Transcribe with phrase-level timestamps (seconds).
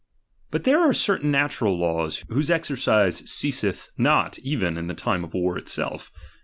[0.49, 5.35] But e certain natural laws, whose exercise ceaseth not even in ► the time of
[5.35, 6.11] war itself.